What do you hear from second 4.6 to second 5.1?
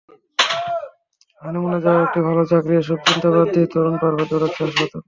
হাসপাতালে।